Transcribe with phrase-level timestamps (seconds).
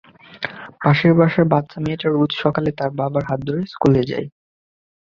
[0.81, 4.27] পাশের বাসার বাচ্চা মেয়েটা রোজ সকালে তার বাবার হাত ধরে স্কুলে যায়।